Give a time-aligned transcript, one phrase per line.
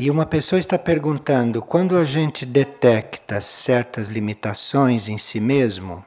[0.00, 6.04] E uma pessoa está perguntando: quando a gente detecta certas limitações em si mesmo,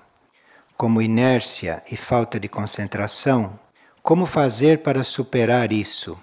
[0.77, 3.59] como inércia e falta de concentração,
[4.01, 6.17] como fazer para superar isso?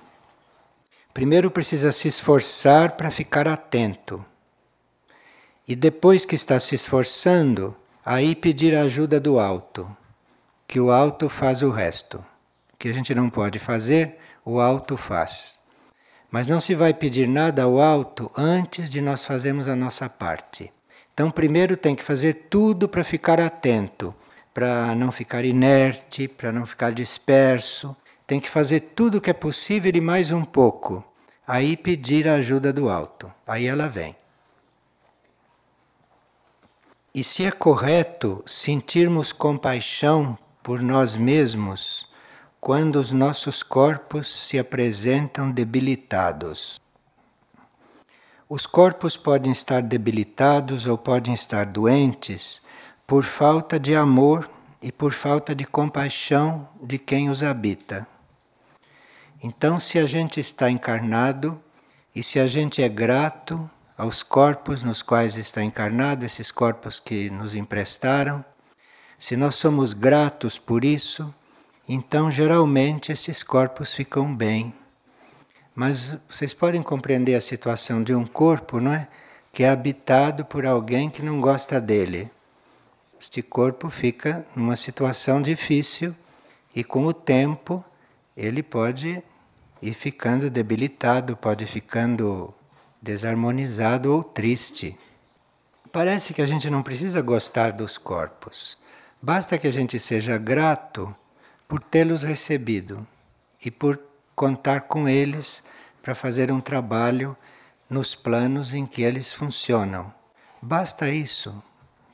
[1.13, 4.25] Primeiro precisa se esforçar para ficar atento.
[5.67, 9.87] E depois que está se esforçando, aí pedir a ajuda do alto,
[10.67, 12.17] que o alto faz o resto.
[12.73, 15.59] O que a gente não pode fazer, o alto faz.
[16.31, 20.73] Mas não se vai pedir nada ao alto antes de nós fazermos a nossa parte.
[21.15, 24.15] Então, primeiro tem que fazer tudo para ficar atento,
[24.53, 27.97] para não ficar inerte, para não ficar disperso.
[28.27, 31.03] Tem que fazer tudo o que é possível e mais um pouco.
[31.47, 33.33] Aí pedir a ajuda do alto.
[33.47, 34.15] Aí ela vem.
[37.15, 42.08] E se é correto sentirmos compaixão por nós mesmos
[42.61, 46.81] quando os nossos corpos se apresentam debilitados.
[48.49, 52.63] Os corpos podem estar debilitados ou podem estar doentes
[53.07, 54.51] por falta de amor
[54.83, 58.07] e por falta de compaixão de quem os habita.
[59.43, 61.61] Então, se a gente está encarnado
[62.15, 67.31] e se a gente é grato aos corpos nos quais está encarnado, esses corpos que
[67.31, 68.45] nos emprestaram,
[69.19, 71.33] se nós somos gratos por isso,
[71.89, 74.75] então geralmente esses corpos ficam bem.
[75.75, 79.09] Mas vocês podem compreender a situação de um corpo, não é?
[79.53, 82.31] Que é habitado por alguém que não gosta dele.
[83.19, 86.15] Este corpo fica numa situação difícil
[86.75, 87.83] e com o tempo
[88.37, 89.23] ele pode
[89.81, 92.53] ir ficando debilitado, pode ficando
[93.01, 94.99] desarmonizado ou triste.
[95.91, 98.77] Parece que a gente não precisa gostar dos corpos.
[99.23, 101.15] Basta que a gente seja grato
[101.69, 103.07] por tê-los recebido
[103.63, 104.01] e por
[104.35, 105.63] contar com eles
[106.03, 107.37] para fazer um trabalho
[107.89, 110.13] nos planos em que eles funcionam.
[110.63, 111.63] Basta isso.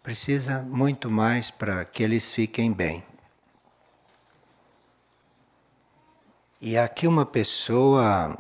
[0.03, 3.05] Precisa muito mais para que eles fiquem bem.
[6.61, 8.37] E aqui uma pessoa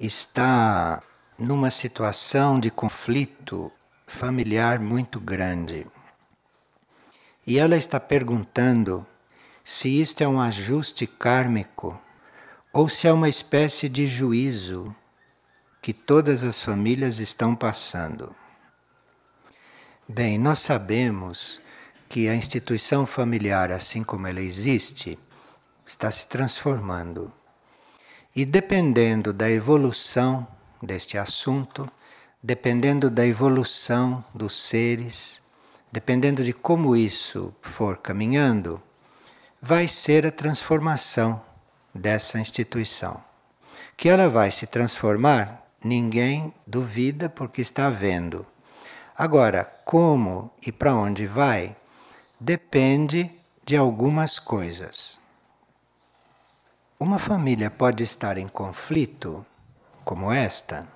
[0.00, 1.02] está
[1.38, 3.70] numa situação de conflito
[4.06, 5.86] familiar muito grande.
[7.46, 9.06] E ela está perguntando
[9.70, 12.00] se isto é um ajuste kármico
[12.72, 14.96] ou se é uma espécie de juízo
[15.82, 18.34] que todas as famílias estão passando.
[20.08, 21.60] Bem, nós sabemos
[22.08, 25.18] que a instituição familiar, assim como ela existe,
[25.86, 27.30] está se transformando.
[28.34, 30.48] E dependendo da evolução
[30.82, 31.86] deste assunto,
[32.42, 35.42] dependendo da evolução dos seres,
[35.92, 38.82] dependendo de como isso for caminhando,
[39.60, 41.40] vai ser a transformação
[41.94, 43.22] dessa instituição.
[43.96, 48.46] Que ela vai se transformar, ninguém duvida porque está vendo.
[49.16, 51.76] Agora, como e para onde vai,
[52.38, 53.30] depende
[53.64, 55.20] de algumas coisas.
[56.98, 59.44] Uma família pode estar em conflito,
[60.04, 60.86] como esta,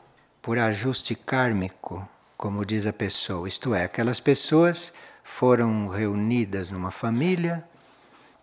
[0.40, 2.08] por ajuste kármico
[2.42, 4.92] como diz a pessoa, isto é, aquelas pessoas
[5.22, 7.64] foram reunidas numa família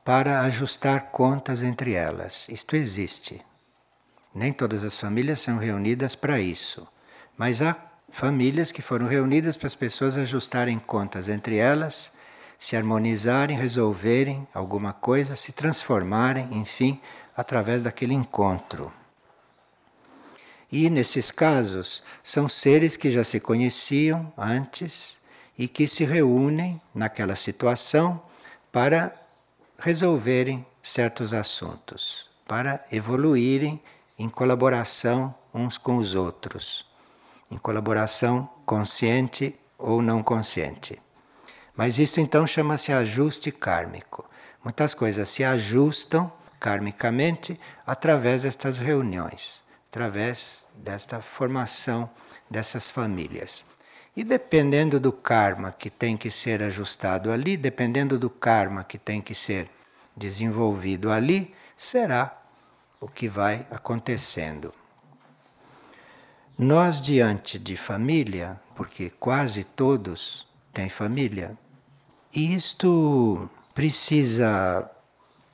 [0.09, 2.49] para ajustar contas entre elas.
[2.49, 3.45] Isto existe.
[4.33, 6.87] Nem todas as famílias são reunidas para isso,
[7.37, 7.75] mas há
[8.09, 12.11] famílias que foram reunidas para as pessoas ajustarem contas entre elas,
[12.57, 16.99] se harmonizarem, resolverem alguma coisa, se transformarem, enfim,
[17.37, 18.91] através daquele encontro.
[20.71, 25.21] E nesses casos, são seres que já se conheciam antes
[25.55, 28.19] e que se reúnem naquela situação
[28.71, 29.28] para
[29.79, 33.81] resolverem certos assuntos, para evoluírem
[34.17, 36.85] em colaboração uns com os outros,
[37.49, 41.01] em colaboração consciente ou não consciente.
[41.75, 44.29] Mas isto então chama-se ajuste kármico.
[44.63, 52.09] Muitas coisas se ajustam karmicamente através destas reuniões através desta formação
[52.49, 53.65] dessas famílias.
[54.15, 59.21] E dependendo do karma que tem que ser ajustado ali, dependendo do karma que tem
[59.21, 59.69] que ser
[60.15, 62.37] desenvolvido ali, será
[62.99, 64.73] o que vai acontecendo.
[66.57, 71.57] Nós, diante de família, porque quase todos têm família,
[72.33, 74.89] isto precisa,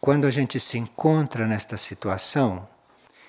[0.01, 2.67] quando a gente se encontra nesta situação,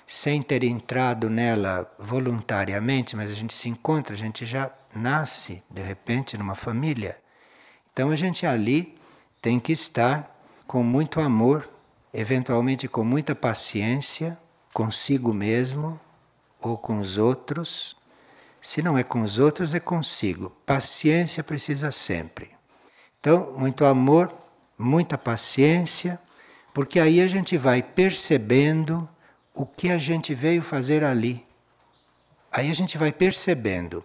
[0.07, 5.81] sem ter entrado nela voluntariamente, mas a gente se encontra, a gente já nasce de
[5.81, 7.17] repente numa família.
[7.91, 8.97] Então a gente ali
[9.41, 10.35] tem que estar
[10.65, 11.69] com muito amor,
[12.13, 14.37] eventualmente com muita paciência
[14.73, 15.99] consigo mesmo
[16.61, 17.95] ou com os outros,
[18.59, 20.49] Se não é com os outros, é consigo.
[20.65, 22.49] Paciência precisa sempre.
[23.19, 24.33] Então, muito amor,
[24.77, 26.19] muita paciência,
[26.73, 29.07] porque aí a gente vai percebendo
[29.53, 31.45] o que a gente veio fazer ali.
[32.51, 34.03] Aí a gente vai percebendo,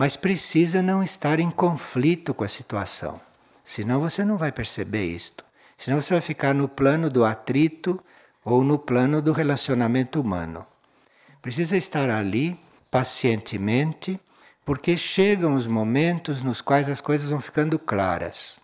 [0.00, 3.20] mas precisa não estar em conflito com a situação.
[3.62, 5.44] Senão você não vai perceber isto.
[5.76, 8.02] Senão você vai ficar no plano do atrito
[8.42, 10.64] ou no plano do relacionamento humano.
[11.42, 12.58] Precisa estar ali
[12.90, 14.18] pacientemente,
[14.64, 18.58] porque chegam os momentos nos quais as coisas vão ficando claras.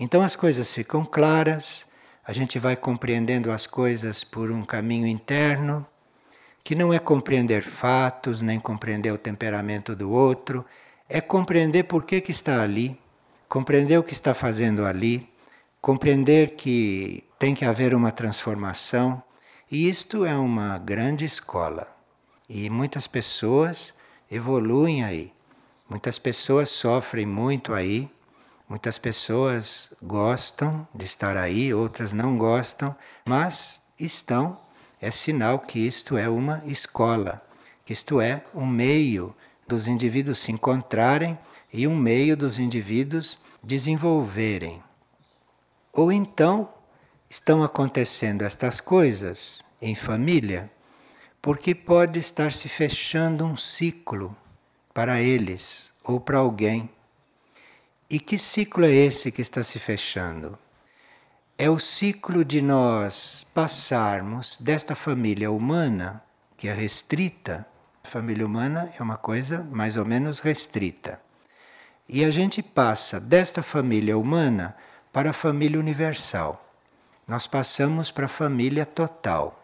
[0.00, 1.86] Então as coisas ficam claras,
[2.26, 5.86] a gente vai compreendendo as coisas por um caminho interno,
[6.64, 10.64] que não é compreender fatos, nem compreender o temperamento do outro,
[11.08, 12.98] é compreender por que, que está ali,
[13.48, 15.30] compreender o que está fazendo ali,
[15.80, 19.22] compreender que tem que haver uma transformação.
[19.70, 21.86] E isto é uma grande escola.
[22.48, 23.94] E muitas pessoas
[24.30, 25.32] evoluem aí.
[25.88, 28.10] Muitas pessoas sofrem muito aí
[28.68, 32.96] Muitas pessoas gostam de estar aí, outras não gostam,
[33.26, 34.58] mas estão.
[35.04, 37.46] É sinal que isto é uma escola,
[37.84, 39.36] que isto é um meio
[39.68, 41.38] dos indivíduos se encontrarem
[41.70, 44.82] e um meio dos indivíduos desenvolverem.
[45.92, 46.70] Ou então
[47.28, 50.70] estão acontecendo estas coisas em família
[51.42, 54.34] porque pode estar se fechando um ciclo
[54.94, 56.88] para eles ou para alguém
[58.08, 60.58] e que ciclo é esse que está se fechando?
[61.56, 66.20] É o ciclo de nós passarmos desta família humana,
[66.56, 67.64] que é restrita,
[68.02, 71.20] a família humana é uma coisa mais ou menos restrita.
[72.08, 74.74] E a gente passa desta família humana
[75.12, 76.74] para a família universal.
[77.26, 79.62] Nós passamos para a família total.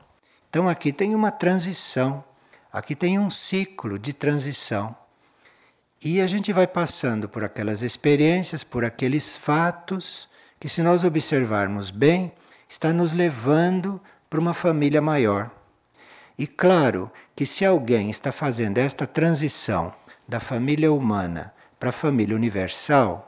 [0.48, 2.22] Então aqui tem uma transição,
[2.72, 4.94] aqui tem um ciclo de transição.
[6.00, 10.29] E a gente vai passando por aquelas experiências, por aqueles fatos,
[10.60, 12.30] que se nós observarmos bem,
[12.68, 15.50] está nos levando para uma família maior.
[16.38, 19.92] E claro que se alguém está fazendo esta transição
[20.28, 23.26] da família humana para a família universal,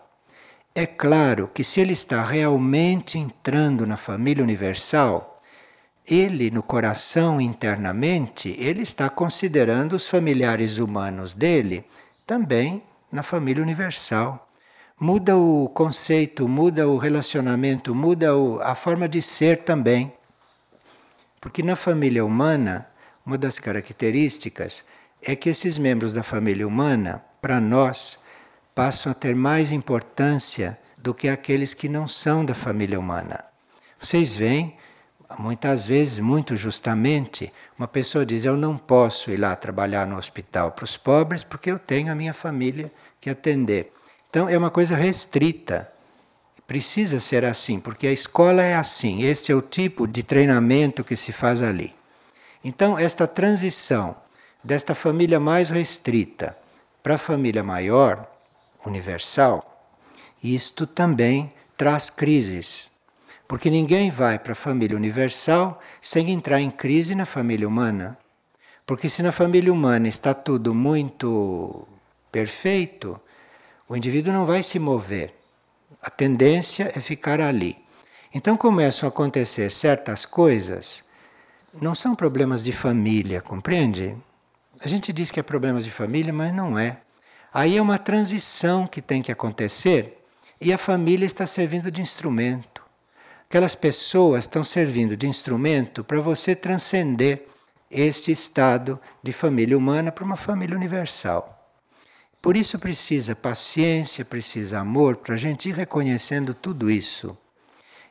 [0.75, 5.43] é claro que se ele está realmente entrando na família universal,
[6.07, 11.85] ele no coração internamente, ele está considerando os familiares humanos dele
[12.27, 14.52] também na família universal.
[14.99, 20.13] Muda o conceito, muda o relacionamento, muda o, a forma de ser também.
[21.41, 22.87] Porque na família humana,
[23.27, 24.85] uma das características
[25.23, 28.21] é que esses membros da família humana, para nós,
[28.75, 33.45] passam a ter mais importância do que aqueles que não são da família humana.
[34.01, 34.77] Vocês veem
[35.39, 40.73] muitas vezes, muito justamente, uma pessoa diz: Eu não posso ir lá trabalhar no hospital
[40.73, 43.93] para os pobres porque eu tenho a minha família que atender.
[44.33, 45.93] Então é uma coisa restrita.
[46.67, 49.23] Precisa ser assim, porque a escola é assim.
[49.25, 51.95] Este é o tipo de treinamento que se faz ali.
[52.65, 54.17] Então, esta transição
[54.65, 56.57] desta família mais restrita
[57.03, 58.27] para a família maior,
[58.87, 59.87] universal,
[60.43, 62.91] isto também traz crises
[63.53, 68.17] porque ninguém vai para a família universal sem entrar em crise na família humana.
[68.87, 71.87] Porque se na família humana está tudo muito
[72.31, 73.21] perfeito,
[73.93, 75.35] o indivíduo não vai se mover.
[76.01, 77.77] A tendência é ficar ali.
[78.33, 81.05] Então começam a acontecer certas coisas,
[81.79, 84.17] não são problemas de família, compreende?
[84.81, 87.01] A gente diz que é problemas de família, mas não é.
[87.53, 90.25] Aí é uma transição que tem que acontecer
[90.59, 92.83] e a família está servindo de instrumento.
[93.47, 97.47] Aquelas pessoas estão servindo de instrumento para você transcender
[97.91, 101.62] este estado de família humana para uma família universal.
[102.43, 107.39] Por isso precisa paciência, precisa amor para a gente ir reconhecendo tudo isso.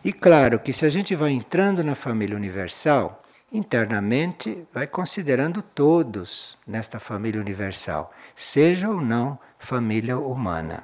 [0.06, 3.22] E claro que se a gente vai entrando na família universal,
[3.52, 10.84] internamente vai considerando todos nesta família universal, seja ou não família humana.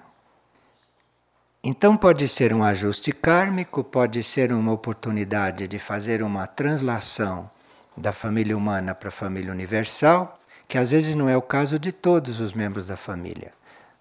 [1.63, 7.49] Então pode ser um ajuste kármico, pode ser uma oportunidade de fazer uma translação
[7.95, 10.36] da família humana para a família universal,
[10.67, 13.51] que às vezes não é o caso de todos os membros da família.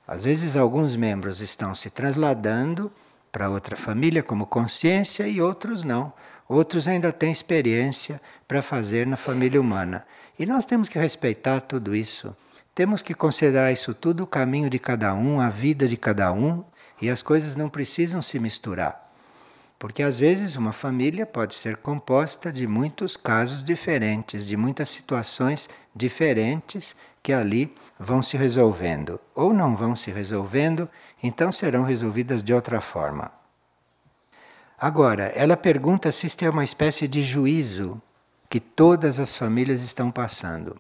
[0.06, 2.90] Às vezes alguns membros estão se trasladando
[3.30, 6.12] para outra família como consciência e outros não.
[6.48, 10.06] Outros ainda têm experiência para fazer na família humana.
[10.38, 12.34] E nós temos que respeitar tudo isso.
[12.74, 16.62] Temos que considerar isso tudo o caminho de cada um, a vida de cada um,
[17.00, 19.05] e as coisas não precisam se misturar.
[19.78, 25.68] Porque às vezes uma família pode ser composta de muitos casos diferentes, de muitas situações
[25.94, 29.20] diferentes que ali vão se resolvendo.
[29.34, 30.88] Ou não vão se resolvendo,
[31.22, 33.30] então serão resolvidas de outra forma.
[34.78, 38.00] Agora, ela pergunta se isto é uma espécie de juízo
[38.48, 40.76] que todas as famílias estão passando.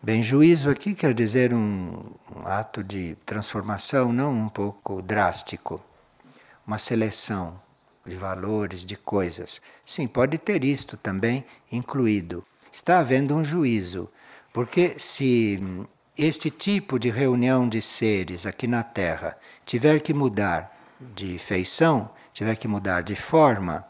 [0.00, 5.80] Bem, juízo aqui quer dizer um, um ato de transformação, não um pouco drástico,
[6.66, 7.61] uma seleção
[8.06, 9.60] de valores, de coisas.
[9.84, 12.44] Sim, pode ter isto também incluído.
[12.70, 14.08] Está havendo um juízo,
[14.52, 15.62] porque se
[16.16, 20.76] este tipo de reunião de seres aqui na Terra tiver que mudar
[21.14, 23.86] de feição, tiver que mudar de forma,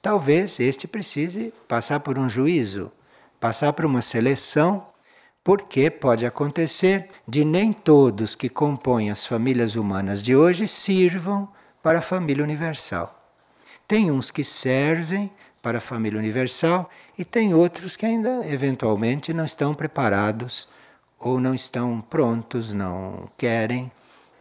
[0.00, 2.90] talvez este precise passar por um juízo,
[3.40, 4.86] passar por uma seleção,
[5.42, 11.48] porque pode acontecer de nem todos que compõem as famílias humanas de hoje sirvam
[11.82, 13.21] para a família universal.
[13.92, 15.30] Tem uns que servem
[15.60, 20.66] para a família universal e tem outros que ainda eventualmente não estão preparados
[21.18, 23.92] ou não estão prontos, não querem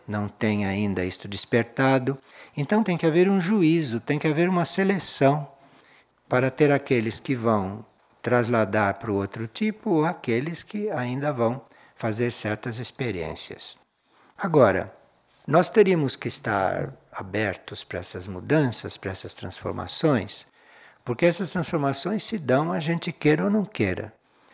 [0.07, 2.17] não tem ainda isto despertado.
[2.55, 5.45] Então tem que haver um juízo, tem que haver uma seleção
[6.29, 7.85] para ter aqueles que vão
[8.21, 11.61] trasladar para o outro tipo ou aqueles que ainda vão
[11.97, 13.77] fazer certas experiências.
[14.37, 14.95] Agora,
[15.45, 20.47] nós teríamos que estar abertos para essas mudanças, para essas transformações,
[21.03, 24.13] porque essas transformações se dão a gente queira ou não queira.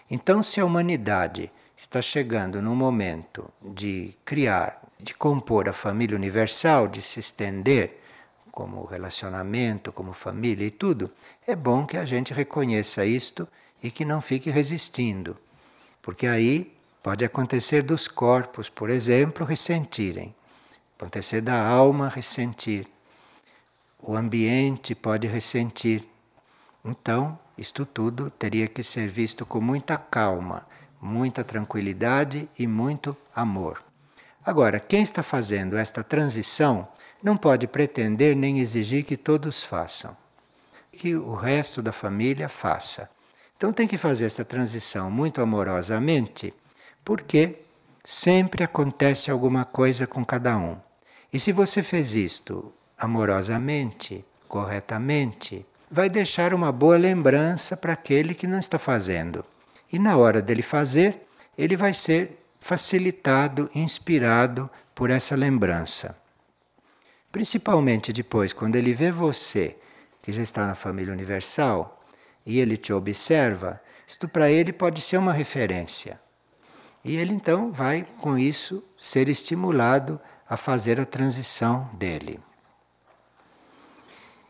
[0.10, 6.88] Então, se a humanidade está chegando num momento de criar de compor a família universal,
[6.88, 8.02] de se estender
[8.52, 11.12] como relacionamento, como família e tudo,
[11.46, 13.48] é bom que a gente reconheça isto
[13.84, 15.38] e que não fique resistindo.
[16.02, 16.74] Porque aí
[17.04, 20.34] pode acontecer dos corpos, por exemplo, ressentirem.
[20.98, 22.88] Acontecer da alma ressentir.
[24.02, 26.04] O ambiente pode ressentir.
[26.84, 30.66] Então, isto tudo teria que ser visto com muita calma,
[31.00, 33.84] muita tranquilidade e muito amor.
[34.44, 36.88] Agora, quem está fazendo esta transição
[37.22, 40.18] não pode pretender nem exigir que todos façam,
[40.92, 43.08] que o resto da família faça.
[43.56, 46.54] Então tem que fazer esta transição muito amorosamente,
[47.06, 47.60] porque
[48.04, 50.87] sempre acontece alguma coisa com cada um.
[51.32, 58.48] E se você fez isto amorosamente, corretamente, vai deixar uma boa lembrança para aquele que
[58.48, 59.44] não está fazendo.
[59.92, 66.18] E na hora dele fazer, ele vai ser facilitado, inspirado por essa lembrança.
[67.32, 69.78] Principalmente depois, quando ele vê você,
[70.22, 72.04] que já está na família universal,
[72.46, 76.20] e ele te observa, isto para ele pode ser uma referência.
[77.04, 82.40] E ele então vai, com isso, ser estimulado a fazer a transição dele.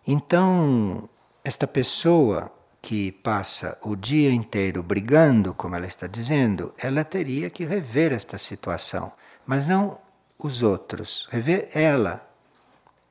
[0.05, 1.09] Então,
[1.43, 2.51] esta pessoa
[2.81, 8.37] que passa o dia inteiro brigando, como ela está dizendo, ela teria que rever esta
[8.37, 9.11] situação,
[9.45, 9.97] mas não
[10.39, 12.25] os outros, rever ela.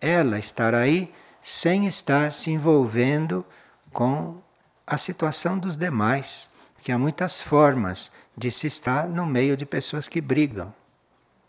[0.00, 1.12] Ela estar aí
[1.42, 3.44] sem estar se envolvendo
[3.92, 4.40] com
[4.86, 6.48] a situação dos demais,
[6.80, 10.72] que há muitas formas de se estar no meio de pessoas que brigam.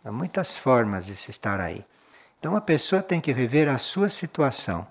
[0.08, 1.86] Há muitas formas de se estar aí.
[2.40, 4.88] Então a pessoa tem que rever a sua situação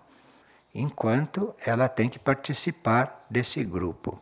[0.74, 4.20] enquanto ela tem que participar desse grupo.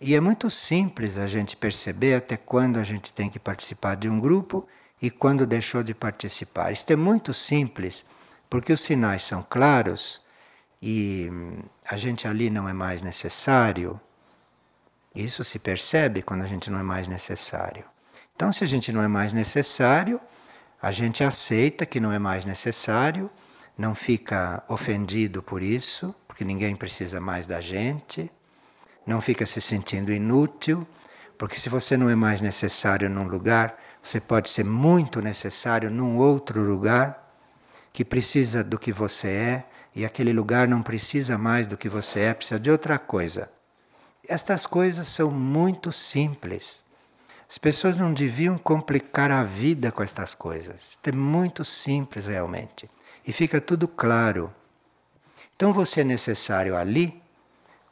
[0.00, 4.08] E é muito simples a gente perceber até quando a gente tem que participar de
[4.08, 4.68] um grupo
[5.02, 6.70] e quando deixou de participar.
[6.70, 8.04] Isto é muito simples,
[8.48, 10.22] porque os sinais são claros
[10.80, 11.28] e
[11.84, 14.00] a gente ali não é mais necessário.
[15.12, 17.84] Isso se percebe quando a gente não é mais necessário.
[18.36, 20.20] Então, se a gente não é mais necessário,
[20.86, 23.28] a gente aceita que não é mais necessário
[23.76, 28.30] não fica ofendido por isso, porque ninguém precisa mais da gente,
[29.04, 30.86] não fica se sentindo inútil,
[31.36, 36.18] porque se você não é mais necessário num lugar, você pode ser muito necessário num
[36.18, 37.34] outro lugar
[37.92, 42.20] que precisa do que você é e aquele lugar não precisa mais do que você
[42.20, 43.50] é, precisa de outra coisa.
[44.28, 46.85] Estas coisas são muito simples.
[47.48, 50.98] As pessoas não deviam complicar a vida com estas coisas.
[51.04, 52.90] É muito simples realmente
[53.26, 54.52] e fica tudo claro.
[55.54, 57.20] Então você é necessário ali,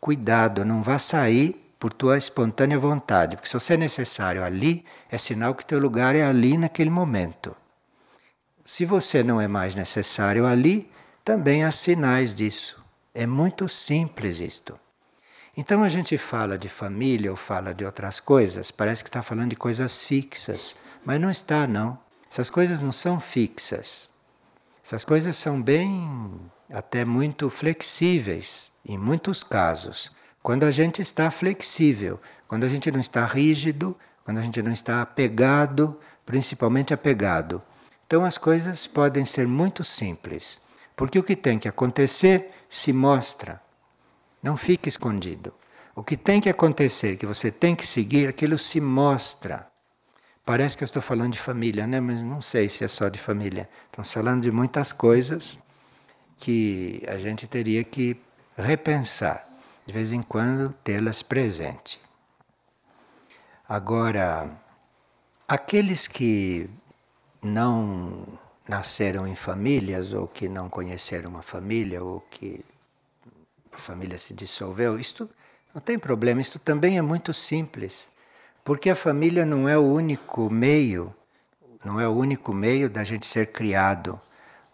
[0.00, 5.18] cuidado, não vá sair por tua espontânea vontade, porque se você é necessário ali, é
[5.18, 7.54] sinal que teu lugar é ali naquele momento.
[8.64, 10.90] Se você não é mais necessário ali,
[11.24, 12.82] também há sinais disso.
[13.14, 14.78] É muito simples isto.
[15.56, 19.50] Então a gente fala de família ou fala de outras coisas, parece que está falando
[19.50, 21.96] de coisas fixas, mas não está, não.
[22.28, 24.10] Essas coisas não são fixas.
[24.84, 30.10] Essas coisas são bem até muito flexíveis em muitos casos.
[30.42, 34.72] Quando a gente está flexível, quando a gente não está rígido, quando a gente não
[34.72, 35.96] está apegado,
[36.26, 37.62] principalmente apegado.
[38.06, 40.60] Então as coisas podem ser muito simples,
[40.96, 43.63] porque o que tem que acontecer se mostra.
[44.44, 45.54] Não fique escondido.
[45.96, 49.66] O que tem que acontecer, que você tem que seguir, aquilo se mostra.
[50.44, 51.98] Parece que eu estou falando de família, né?
[51.98, 53.66] Mas não sei se é só de família.
[53.86, 55.58] Estamos falando de muitas coisas
[56.36, 58.20] que a gente teria que
[58.54, 59.48] repensar,
[59.86, 61.98] de vez em quando tê-las presente.
[63.66, 64.50] Agora,
[65.48, 66.68] aqueles que
[67.40, 68.26] não
[68.68, 72.62] nasceram em famílias ou que não conheceram uma família ou que
[73.74, 75.28] a família se dissolveu, isto
[75.74, 78.08] não tem problema, isto também é muito simples.
[78.62, 81.14] Porque a família não é o único meio,
[81.84, 84.20] não é o único meio da gente ser criado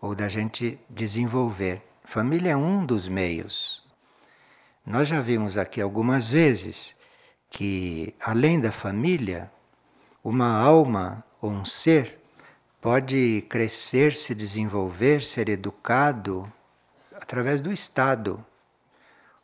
[0.01, 1.83] ou da gente desenvolver.
[2.05, 3.83] Família é um dos meios.
[4.85, 6.97] Nós já vimos aqui algumas vezes
[7.49, 9.51] que, além da família,
[10.23, 12.19] uma alma ou um ser
[12.81, 16.51] pode crescer, se desenvolver, ser educado
[17.13, 18.45] através do Estado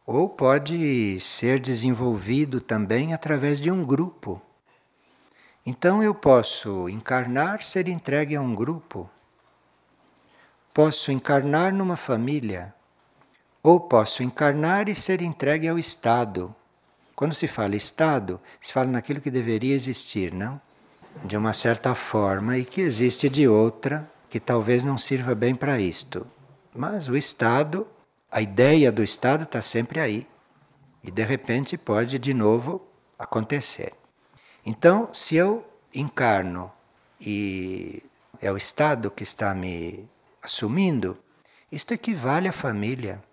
[0.07, 4.41] ou pode ser desenvolvido também através de um grupo.
[5.65, 9.11] Então eu posso encarnar, ser entregue a um grupo.
[10.73, 12.73] Posso encarnar numa família.
[13.65, 16.55] Ou posso encarnar e ser entregue ao Estado.
[17.17, 20.61] Quando se fala Estado, se fala naquilo que deveria existir, não?
[21.25, 25.81] De uma certa forma e que existe de outra que talvez não sirva bem para
[25.81, 26.25] isto.
[26.73, 27.89] Mas o Estado
[28.37, 30.27] a ideia do Estado está sempre aí.
[31.03, 32.87] E de repente pode de novo
[33.19, 33.95] acontecer.
[34.63, 36.71] Então, se eu encarno
[37.19, 38.03] e
[38.39, 40.07] é o Estado que está me
[40.43, 41.17] assumindo,
[41.73, 43.25] isto equivale à família.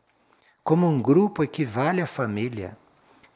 [0.64, 2.78] Como um grupo equivale à família.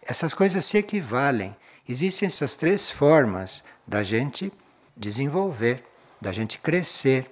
[0.02, 1.54] Essas coisas se equivalem.
[1.86, 4.54] Existem essas três formas da gente
[4.96, 5.84] desenvolver,
[6.22, 7.30] da gente crescer,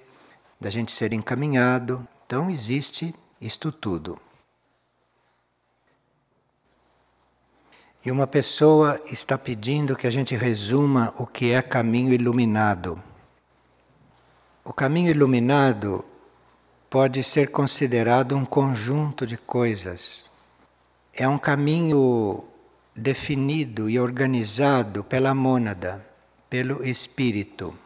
[0.60, 2.06] da gente ser encaminhado.
[2.26, 4.25] Então existe isto tudo.
[8.06, 13.02] E uma pessoa está pedindo que a gente resuma o que é caminho iluminado.
[14.64, 16.04] O caminho iluminado
[16.88, 20.30] pode ser considerado um conjunto de coisas.
[21.12, 22.44] É um caminho
[22.94, 26.06] definido e organizado pela mônada,
[26.48, 27.76] pelo espírito.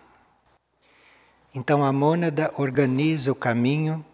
[1.54, 4.04] Então a mônada organiza o caminho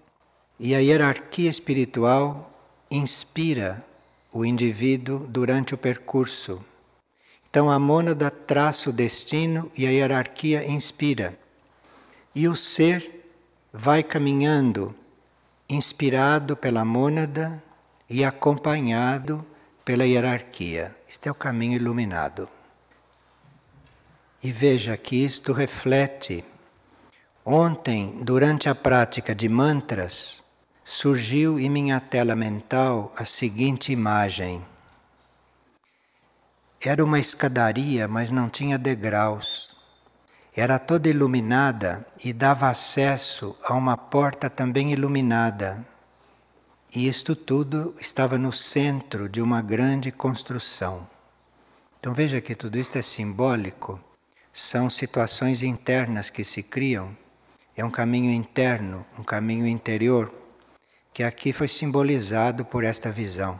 [0.56, 2.48] e a hierarquia espiritual
[2.88, 3.84] inspira
[4.36, 6.62] o indivíduo durante o percurso.
[7.48, 11.38] Então a mônada traça o destino e a hierarquia inspira.
[12.34, 13.30] E o ser
[13.72, 14.94] vai caminhando,
[15.68, 17.62] inspirado pela mônada
[18.10, 19.44] e acompanhado
[19.82, 20.94] pela hierarquia.
[21.08, 22.46] Este é o caminho iluminado.
[24.42, 26.44] E veja que isto reflete.
[27.42, 30.42] Ontem, durante a prática de mantras,
[30.88, 34.64] surgiu em minha tela mental a seguinte imagem.
[36.80, 39.76] Era uma escadaria, mas não tinha degraus.
[40.54, 45.84] Era toda iluminada e dava acesso a uma porta também iluminada.
[46.94, 51.04] E isto tudo estava no centro de uma grande construção.
[51.98, 53.98] Então veja que tudo isto é simbólico,
[54.52, 57.14] são situações internas que se criam,
[57.76, 60.45] é um caminho interno, um caminho interior
[61.16, 63.58] que aqui foi simbolizado por esta visão.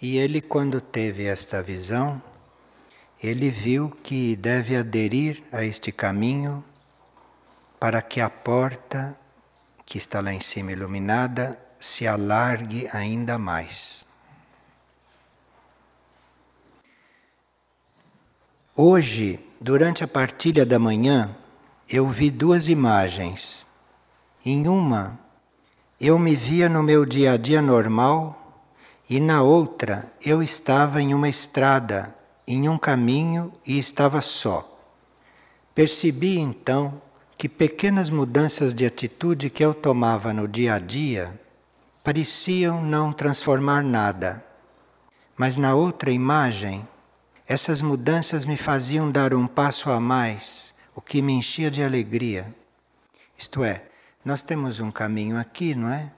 [0.00, 2.22] E ele, quando teve esta visão,
[3.22, 6.64] ele viu que deve aderir a este caminho
[7.78, 9.14] para que a porta
[9.84, 14.06] que está lá em cima iluminada se alargue ainda mais.
[18.74, 21.36] Hoje, durante a partilha da manhã,
[21.86, 23.66] eu vi duas imagens.
[24.42, 25.20] Em uma,
[26.00, 28.64] eu me via no meu dia a dia normal
[29.08, 32.14] e na outra eu estava em uma estrada,
[32.46, 34.66] em um caminho e estava só.
[35.74, 37.02] Percebi então
[37.36, 41.38] que pequenas mudanças de atitude que eu tomava no dia a dia
[42.02, 44.42] pareciam não transformar nada.
[45.36, 46.86] Mas na outra imagem,
[47.46, 52.54] essas mudanças me faziam dar um passo a mais, o que me enchia de alegria.
[53.36, 53.89] Isto é,
[54.30, 56.08] nós temos um caminho aqui, não é?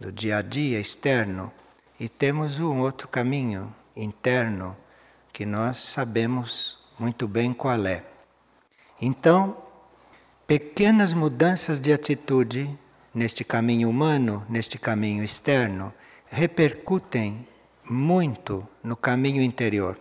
[0.00, 1.52] Do dia a dia externo,
[2.00, 4.76] e temos um outro caminho interno
[5.32, 8.02] que nós sabemos muito bem qual é.
[9.00, 9.56] Então,
[10.48, 12.76] pequenas mudanças de atitude
[13.14, 15.94] neste caminho humano, neste caminho externo,
[16.28, 17.46] repercutem
[17.88, 19.96] muito no caminho interior.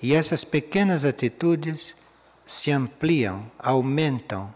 [0.00, 1.96] E essas pequenas atitudes
[2.44, 4.54] se ampliam, aumentam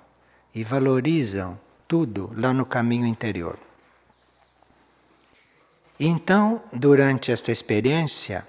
[0.54, 1.58] e valorizam
[1.90, 3.58] tudo lá no caminho interior.
[5.98, 8.46] Então, durante esta experiência,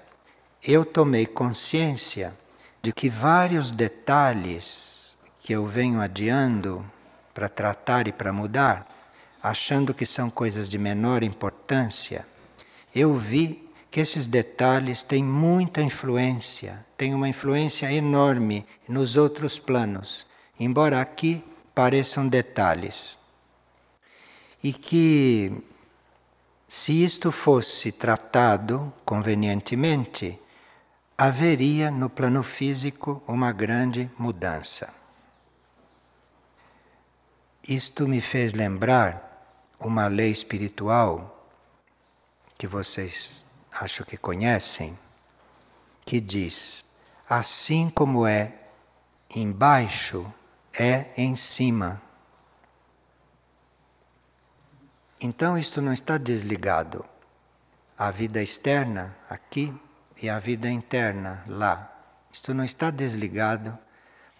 [0.62, 2.32] eu tomei consciência
[2.80, 6.86] de que vários detalhes que eu venho adiando
[7.34, 8.86] para tratar e para mudar,
[9.42, 12.24] achando que são coisas de menor importância,
[12.94, 20.28] eu vi que esses detalhes têm muita influência, têm uma influência enorme nos outros planos,
[20.60, 21.42] embora aqui
[21.74, 23.20] pareçam detalhes.
[24.62, 25.52] E que,
[26.68, 30.38] se isto fosse tratado convenientemente,
[31.18, 34.92] haveria no plano físico uma grande mudança.
[37.68, 39.30] Isto me fez lembrar
[39.78, 41.50] uma lei espiritual
[42.58, 43.46] que vocês
[43.80, 44.98] acho que conhecem,
[46.04, 46.84] que diz:
[47.28, 48.52] assim como é
[49.34, 50.26] embaixo,
[50.72, 52.00] é em cima.
[55.24, 57.04] Então isto não está desligado.
[57.96, 59.72] A vida externa aqui
[60.20, 61.88] e a vida interna lá.
[62.32, 63.78] Isto não está desligado,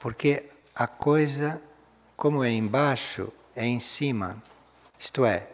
[0.00, 1.62] porque a coisa,
[2.16, 4.42] como é embaixo, é em cima.
[4.98, 5.46] Isto é,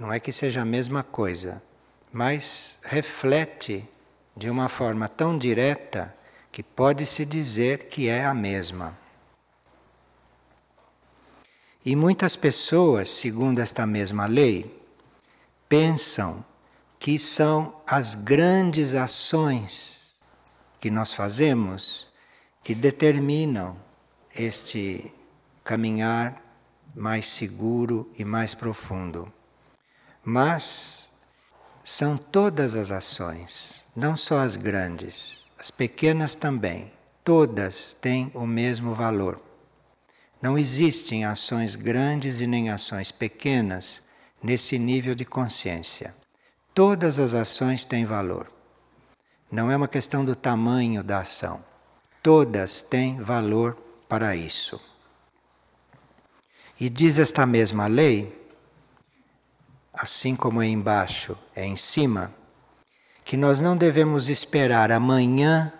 [0.00, 1.62] não é que seja a mesma coisa,
[2.10, 3.86] mas reflete
[4.34, 6.14] de uma forma tão direta
[6.50, 9.03] que pode-se dizer que é a mesma.
[11.84, 14.82] E muitas pessoas, segundo esta mesma lei,
[15.68, 16.42] pensam
[16.98, 20.14] que são as grandes ações
[20.80, 22.08] que nós fazemos
[22.62, 23.76] que determinam
[24.34, 25.12] este
[25.62, 26.42] caminhar
[26.94, 29.30] mais seguro e mais profundo.
[30.24, 31.10] Mas
[31.82, 36.90] são todas as ações, não só as grandes, as pequenas também,
[37.22, 39.38] todas têm o mesmo valor.
[40.44, 44.02] Não existem ações grandes e nem ações pequenas
[44.42, 46.14] nesse nível de consciência.
[46.74, 48.52] Todas as ações têm valor.
[49.50, 51.64] Não é uma questão do tamanho da ação.
[52.22, 53.74] Todas têm valor
[54.06, 54.78] para isso.
[56.78, 58.38] E diz esta mesma lei
[59.94, 62.30] assim como é embaixo, é em cima,
[63.24, 65.72] que nós não devemos esperar amanhã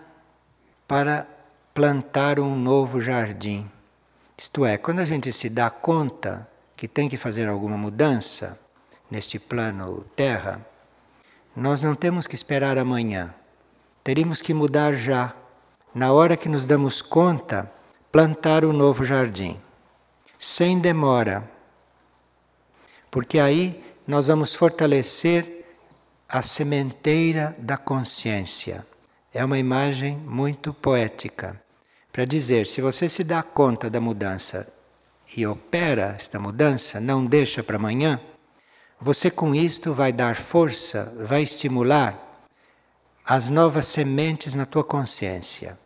[0.87, 1.27] para
[1.71, 3.69] plantar um novo jardim.
[4.37, 8.59] Isto é, quando a gente se dá conta que tem que fazer alguma mudança
[9.09, 10.65] neste plano terra,
[11.55, 13.33] nós não temos que esperar amanhã.
[14.03, 15.33] Teríamos que mudar já.
[15.93, 17.71] Na hora que nos damos conta,
[18.11, 19.57] plantar um novo jardim.
[20.37, 21.49] Sem demora.
[23.09, 25.65] Porque aí nós vamos fortalecer
[26.27, 28.85] a sementeira da consciência.
[29.33, 31.63] É uma imagem muito poética
[32.15, 34.65] para dizer: se você se dá conta da mudança
[35.35, 38.21] e opera esta mudança, não deixa para amanhã,
[39.01, 42.47] você com isto vai dar força, vai estimular
[43.25, 45.77] as novas sementes na tua consciência.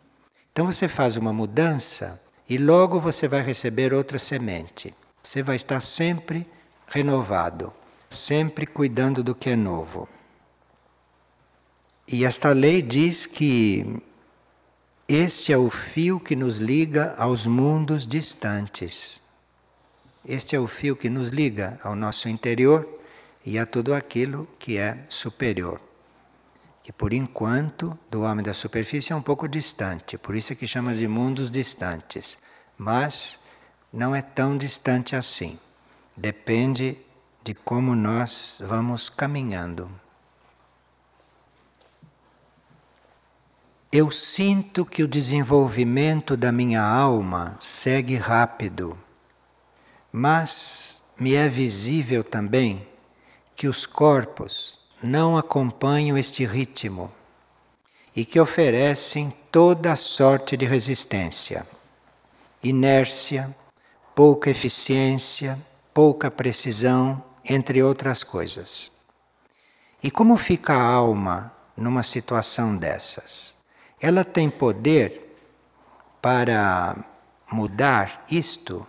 [0.52, 4.94] Então você faz uma mudança e logo você vai receber outra semente.
[5.24, 6.46] Você vai estar sempre
[6.86, 7.72] renovado
[8.10, 10.08] sempre cuidando do que é novo.
[12.08, 14.02] E esta lei diz que
[15.12, 19.20] esse é o fio que nos liga aos mundos distantes.
[20.24, 22.88] Este é o fio que nos liga ao nosso interior
[23.44, 25.80] e a tudo aquilo que é superior.
[26.84, 30.64] Que por enquanto, do homem da superfície é um pouco distante, por isso é que
[30.64, 32.38] chama de mundos distantes.
[32.78, 33.40] Mas
[33.92, 35.58] não é tão distante assim.
[36.16, 36.96] Depende
[37.42, 39.90] de como nós vamos caminhando.
[43.92, 48.96] Eu sinto que o desenvolvimento da minha alma segue rápido,
[50.12, 52.86] mas me é visível também
[53.56, 57.10] que os corpos não acompanham este ritmo
[58.14, 61.66] e que oferecem toda sorte de resistência,
[62.62, 63.52] inércia,
[64.14, 65.58] pouca eficiência,
[65.92, 68.92] pouca precisão, entre outras coisas.
[70.00, 73.58] E como fica a alma numa situação dessas?
[74.00, 75.36] Ela tem poder
[76.22, 76.96] para
[77.52, 78.86] mudar isto?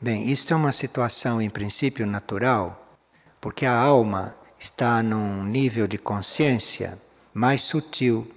[0.00, 2.96] Bem, isto é uma situação em princípio natural,
[3.40, 7.00] porque a alma está num nível de consciência
[7.32, 8.28] mais sutil,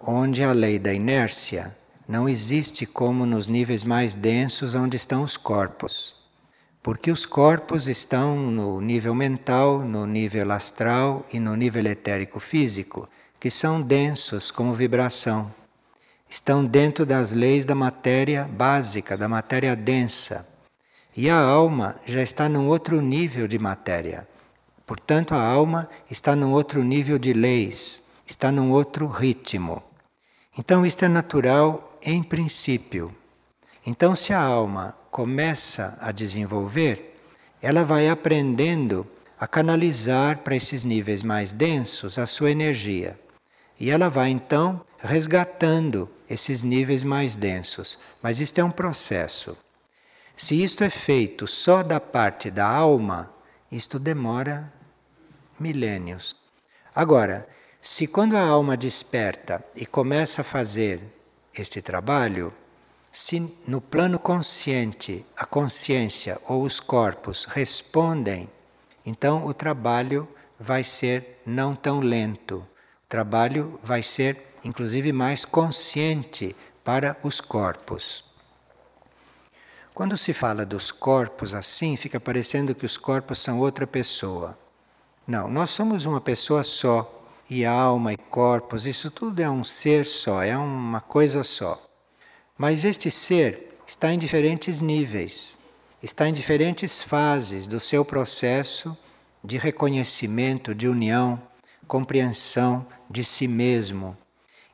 [0.00, 5.36] onde a lei da inércia não existe como nos níveis mais densos onde estão os
[5.36, 6.16] corpos.
[6.82, 13.08] Porque os corpos estão no nível mental, no nível astral e no nível etérico físico,
[13.44, 15.52] que são densos como vibração.
[16.26, 20.48] Estão dentro das leis da matéria básica, da matéria densa.
[21.14, 24.26] E a alma já está num outro nível de matéria.
[24.86, 29.82] Portanto, a alma está num outro nível de leis, está num outro ritmo.
[30.56, 33.14] Então, isto é natural em princípio.
[33.84, 37.20] Então, se a alma começa a desenvolver,
[37.60, 39.06] ela vai aprendendo
[39.38, 43.22] a canalizar para esses níveis mais densos a sua energia.
[43.78, 47.98] E ela vai então resgatando esses níveis mais densos.
[48.22, 49.56] Mas isto é um processo.
[50.36, 53.32] Se isto é feito só da parte da alma,
[53.70, 54.72] isto demora
[55.58, 56.34] milênios.
[56.94, 57.48] Agora,
[57.80, 61.00] se quando a alma desperta e começa a fazer
[61.56, 62.52] este trabalho,
[63.12, 68.50] se no plano consciente a consciência ou os corpos respondem,
[69.06, 70.26] então o trabalho
[70.58, 72.66] vai ser não tão lento.
[73.04, 78.24] O trabalho vai ser, inclusive, mais consciente para os corpos.
[79.92, 84.58] Quando se fala dos corpos assim, fica parecendo que os corpos são outra pessoa.
[85.26, 87.10] Não, nós somos uma pessoa só.
[87.48, 91.80] E alma e corpos, isso tudo é um ser só, é uma coisa só.
[92.56, 95.58] Mas este ser está em diferentes níveis,
[96.02, 98.96] está em diferentes fases do seu processo
[99.44, 101.40] de reconhecimento, de união,
[101.84, 104.16] compreensão de si mesmo.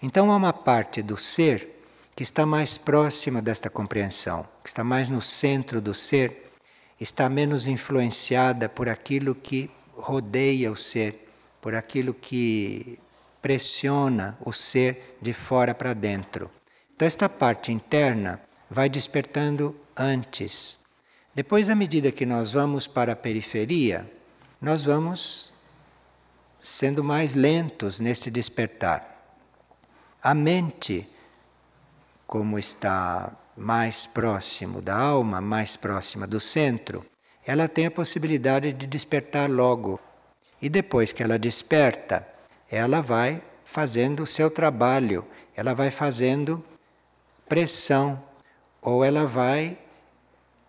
[0.03, 1.83] Então há uma parte do ser
[2.17, 6.51] que está mais próxima desta compreensão, que está mais no centro do ser,
[7.01, 11.29] está menos influenciada por aquilo que rodeia o ser,
[11.61, 12.99] por aquilo que
[13.41, 16.51] pressiona o ser de fora para dentro.
[16.95, 20.79] Então, esta parte interna vai despertando antes.
[21.35, 24.11] Depois, à medida que nós vamos para a periferia,
[24.61, 25.53] nós vamos
[26.61, 29.11] sendo mais lentos nesse despertar.
[30.23, 31.09] A mente,
[32.27, 37.05] como está mais próximo da alma, mais próxima do centro,
[37.47, 39.99] ela tem a possibilidade de despertar logo.
[40.61, 42.27] E depois que ela desperta,
[42.71, 46.63] ela vai fazendo o seu trabalho, ela vai fazendo
[47.49, 48.23] pressão,
[48.83, 49.79] ou ela vai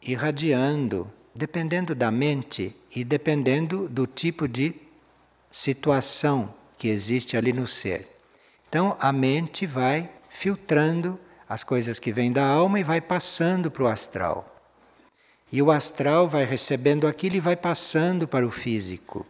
[0.02, 4.74] irradiando, dependendo da mente e dependendo do tipo de
[5.52, 8.08] situação que existe ali no ser.
[8.70, 13.84] Então a mente vai filtrando as coisas que vêm da alma e vai passando para
[13.84, 14.48] o astral.
[15.52, 19.26] E o astral vai recebendo aquilo e vai passando para o físico.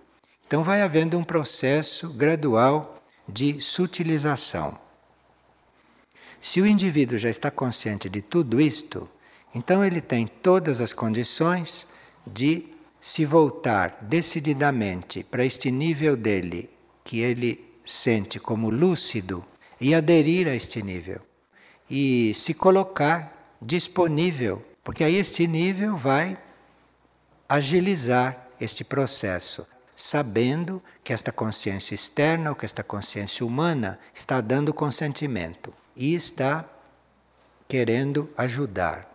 [0.45, 4.77] Então vai havendo um processo gradual de sutilização.
[6.39, 9.09] Se o indivíduo já está consciente de tudo isto,
[9.53, 11.87] então ele tem todas as condições
[12.25, 12.70] de
[13.01, 16.69] se voltar decididamente para este nível dele,
[17.03, 19.43] que ele sente como lúcido,
[19.79, 21.19] e aderir a este nível.
[21.89, 26.37] E se colocar disponível, porque aí este nível vai
[27.49, 34.71] agilizar este processo, sabendo que esta consciência externa, ou que esta consciência humana, está dando
[34.71, 36.69] consentimento e está
[37.67, 39.10] querendo ajudar.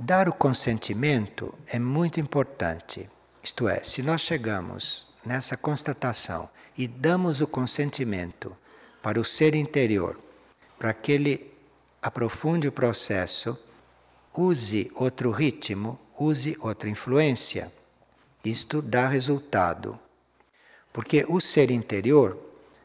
[0.00, 3.10] Dar o consentimento é muito importante.
[3.42, 8.56] Isto é, se nós chegamos nessa constatação e damos o consentimento
[9.02, 10.16] para o ser interior,
[10.78, 11.52] para que ele
[12.00, 13.58] aprofunde o processo,
[14.32, 17.72] use outro ritmo, use outra influência,
[18.44, 19.98] isto dá resultado.
[20.92, 22.38] Porque o ser interior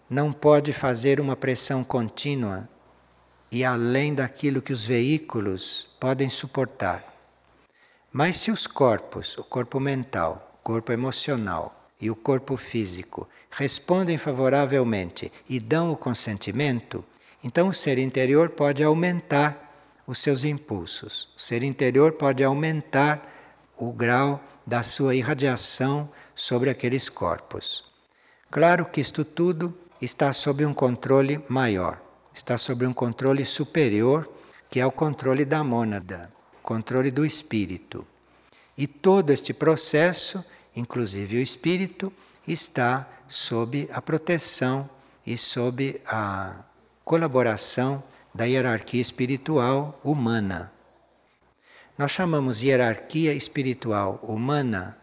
[0.10, 2.68] não pode fazer uma pressão contínua
[3.52, 7.02] e além daquilo que os veículos podem suportar.
[8.12, 14.18] Mas se os corpos, o corpo mental, o corpo emocional e o corpo físico respondem
[14.18, 17.06] favoravelmente e dão o consentimento,
[17.42, 19.74] então o ser interior pode aumentar
[20.06, 21.30] os seus impulsos.
[21.38, 23.26] O ser interior pode aumentar
[23.78, 27.86] o grau da sua irradiação sobre aqueles corpos.
[28.52, 31.98] Claro que isto tudo está sob um controle maior,
[32.34, 34.30] está sob um controle superior,
[34.74, 36.34] que é o controle da mônada,
[36.64, 38.08] controle do espírito.
[38.76, 40.44] E todo este processo,
[40.76, 42.12] inclusive o espírito,
[42.48, 44.90] está sob a proteção
[45.28, 46.56] e sob a
[47.06, 50.72] colaboração da hierarquia espiritual humana.
[51.96, 54.98] Nós chamamos hierarquia espiritual humana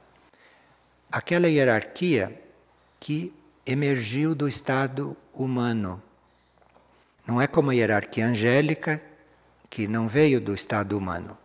[1.13, 2.43] aquela hierarquia
[2.99, 3.33] que
[3.65, 6.03] emergiu do estado humano.
[7.25, 9.01] Não é como a hierarquia angélica,
[9.71, 11.39] que não veio do estado humano.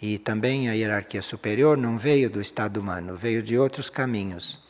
[0.00, 4.62] E também a hierarquia superior não veio do estado humano, veio de outros caminhos.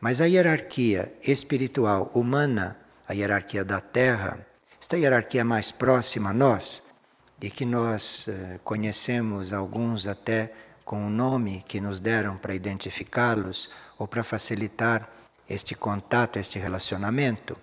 [0.00, 2.76] Mas a hierarquia espiritual humana,
[3.08, 4.44] a hierarquia da Terra,
[4.80, 6.82] esta hierarquia mais próxima a nós,
[7.40, 10.52] e que nós eh, conhecemos alguns até
[10.84, 15.10] com o nome que nos deram para identificá-los ou para facilitar
[15.48, 17.56] este contato, este relacionamento,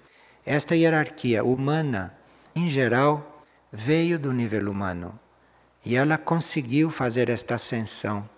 [0.46, 2.14] esta hierarquia humana,
[2.56, 3.33] em geral,
[3.76, 5.20] veio do nível humano
[5.84, 8.30] e ela conseguiu fazer esta ascensão,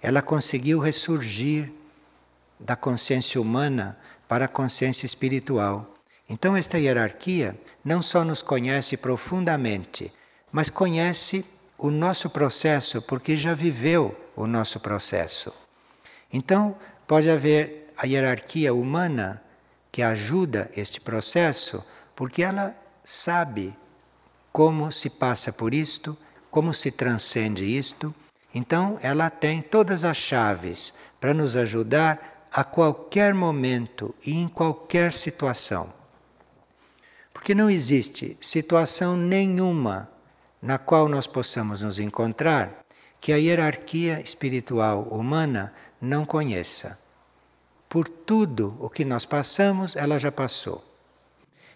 [0.00, 1.72] ela conseguiu ressurgir
[2.60, 5.92] da consciência humana para a consciência espiritual.
[6.28, 10.12] Então, esta hierarquia não só nos conhece profundamente,
[10.52, 11.44] mas conhece
[11.76, 15.52] o nosso processo, porque já viveu o nosso processo.
[16.32, 16.76] Então,
[17.06, 19.42] pode haver a hierarquia humana
[19.90, 23.76] que ajuda este processo, porque ela sabe
[24.54, 26.16] como se passa por isto,
[26.48, 28.14] como se transcende isto.
[28.54, 35.12] Então, ela tem todas as chaves para nos ajudar a qualquer momento e em qualquer
[35.12, 35.92] situação.
[37.32, 40.08] Porque não existe situação nenhuma
[40.62, 42.84] na qual nós possamos nos encontrar
[43.20, 46.96] que a hierarquia espiritual humana não conheça.
[47.88, 50.93] Por tudo o que nós passamos, ela já passou.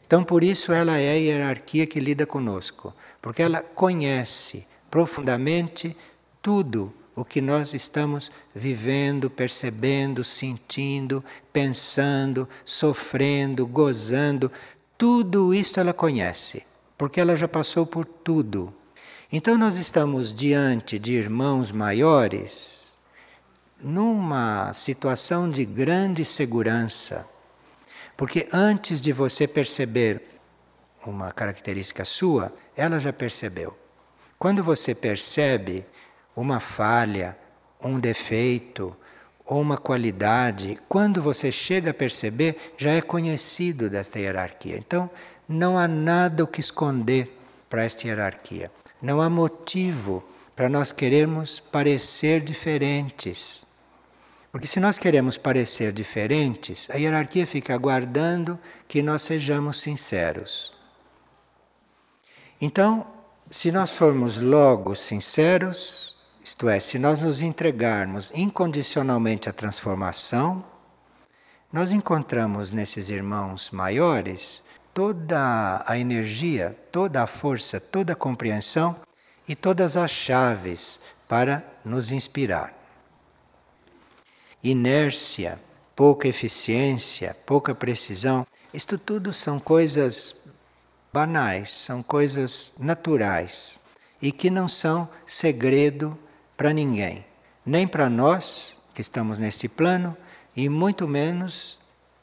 [0.08, 5.94] Então, por isso, ela é a hierarquia que lida conosco, porque ela conhece profundamente
[6.40, 14.50] tudo o que nós estamos vivendo, percebendo, sentindo, pensando, sofrendo, gozando.
[14.96, 16.64] Tudo isto ela conhece,
[16.96, 18.72] porque ela já passou por tudo.
[19.30, 22.96] Então nós estamos diante de irmãos maiores
[23.78, 27.26] numa situação de grande segurança.
[28.18, 30.20] Porque antes de você perceber
[31.06, 33.78] uma característica sua, ela já percebeu.
[34.36, 35.86] Quando você percebe
[36.34, 37.38] uma falha,
[37.80, 38.94] um defeito
[39.46, 44.76] ou uma qualidade, quando você chega a perceber, já é conhecido desta hierarquia.
[44.76, 45.08] Então,
[45.48, 47.38] não há nada o que esconder
[47.70, 48.68] para esta hierarquia.
[49.00, 50.24] Não há motivo
[50.56, 53.64] para nós querermos parecer diferentes.
[54.58, 60.74] Porque se nós queremos parecer diferentes, a hierarquia fica aguardando que nós sejamos sinceros.
[62.60, 63.06] Então,
[63.48, 70.64] se nós formos logo sinceros, isto é, se nós nos entregarmos incondicionalmente à transformação,
[71.72, 78.96] nós encontramos nesses irmãos maiores toda a energia, toda a força, toda a compreensão
[79.46, 82.77] e todas as chaves para nos inspirar.
[84.62, 85.60] Inércia,
[85.94, 90.34] pouca eficiência, pouca precisão, isto tudo são coisas
[91.12, 93.80] banais, são coisas naturais
[94.20, 96.18] e que não são segredo
[96.56, 97.24] para ninguém,
[97.64, 100.16] nem para nós que estamos neste plano
[100.56, 101.78] e muito menos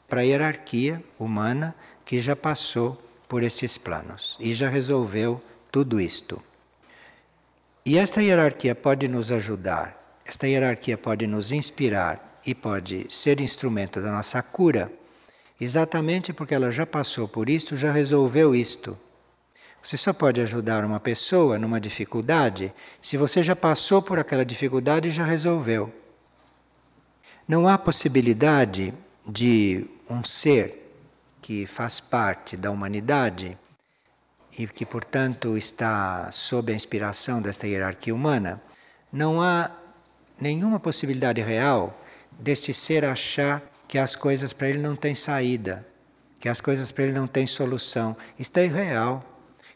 [0.08, 6.42] para a hierarquia humana que já passou por estes planos e já resolveu tudo isto.
[7.84, 14.00] E esta hierarquia pode nos ajudar, esta hierarquia pode nos inspirar e pode ser instrumento
[14.00, 14.90] da nossa cura,
[15.60, 18.96] exatamente porque ela já passou por isto, já resolveu isto.
[19.82, 25.08] Você só pode ajudar uma pessoa numa dificuldade se você já passou por aquela dificuldade
[25.08, 25.92] e já resolveu.
[27.48, 28.94] Não há possibilidade
[29.26, 30.92] de um ser
[31.42, 33.56] que faz parte da humanidade
[34.58, 38.60] e que, portanto, está sob a inspiração desta hierarquia humana,
[39.12, 39.70] não há
[40.40, 41.96] nenhuma possibilidade real
[42.38, 45.86] desse ser achar que as coisas para ele não têm saída,
[46.38, 48.16] que as coisas para ele não têm solução.
[48.38, 49.24] Isto é irreal.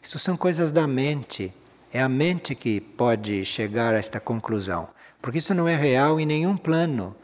[0.01, 1.53] Isso são coisas da mente.
[1.93, 4.89] É a mente que pode chegar a esta conclusão.
[5.21, 7.15] Porque isso não é real em nenhum plano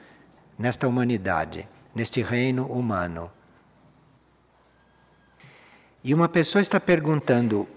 [0.58, 3.32] nesta humanidade, neste reino humano.
[6.04, 7.68] E uma pessoa está perguntando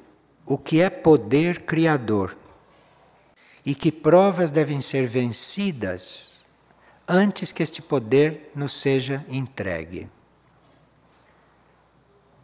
[0.45, 2.37] o que é poder criador
[3.65, 6.30] e que provas devem ser vencidas
[7.13, 10.09] antes que este poder nos seja entregue.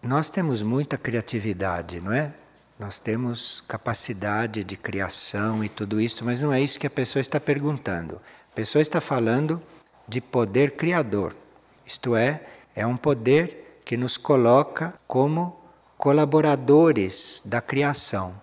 [0.02, 2.34] Nós temos muita criatividade, não é?
[2.76, 7.20] Nós temos capacidade de criação e tudo isso, mas não é isso que a pessoa
[7.20, 8.20] está perguntando.
[8.52, 9.62] A pessoa está falando
[10.06, 11.36] de poder criador.
[11.84, 12.44] Isto é,
[12.74, 15.60] é um poder que nos coloca como
[15.96, 18.34] colaboradores da criação.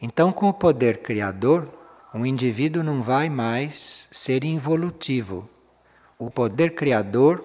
[0.00, 1.68] Então, com o poder criador,
[2.12, 5.48] um indivíduo não vai mais ser involutivo.
[6.18, 7.44] O poder criador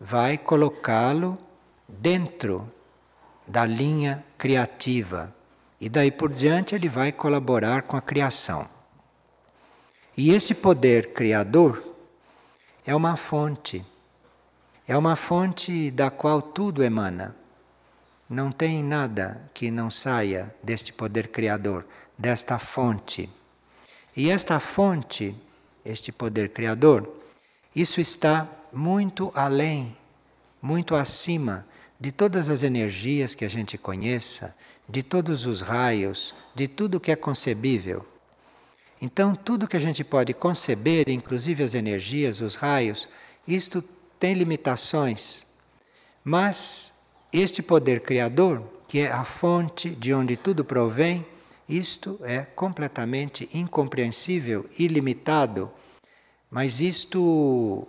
[0.00, 1.38] vai colocá-lo
[1.86, 2.70] dentro
[3.46, 5.34] da linha criativa.
[5.78, 8.66] E daí por diante ele vai colaborar com a criação.
[10.16, 11.82] E este poder criador
[12.86, 13.84] é uma fonte.
[14.88, 17.36] É uma fonte da qual tudo emana.
[18.28, 21.86] Não tem nada que não saia deste poder criador,
[22.16, 23.28] desta fonte.
[24.20, 25.34] E esta fonte,
[25.82, 27.10] este poder criador,
[27.74, 29.96] isso está muito além,
[30.60, 31.66] muito acima
[31.98, 34.54] de todas as energias que a gente conheça,
[34.86, 38.04] de todos os raios, de tudo que é concebível.
[39.00, 43.08] Então, tudo que a gente pode conceber, inclusive as energias, os raios,
[43.48, 43.82] isto
[44.18, 45.46] tem limitações.
[46.22, 46.92] Mas
[47.32, 51.24] este poder criador, que é a fonte de onde tudo provém,
[51.70, 55.70] isto é completamente incompreensível, ilimitado,
[56.50, 57.86] mas isto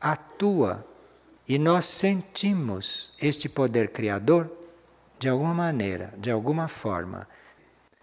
[0.00, 0.86] atua
[1.48, 4.50] e nós sentimos este poder criador
[5.18, 7.26] de alguma maneira, de alguma forma.